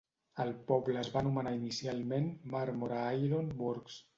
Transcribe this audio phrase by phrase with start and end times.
[0.43, 4.03] El poble es va anomenar inicialment Marmora Iron Works.